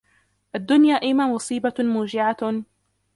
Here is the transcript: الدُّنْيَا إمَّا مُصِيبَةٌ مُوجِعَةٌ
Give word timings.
الدُّنْيَا 0.55 0.95
إمَّا 0.95 1.27
مُصِيبَةٌ 1.27 1.73
مُوجِعَةٌ 1.79 2.63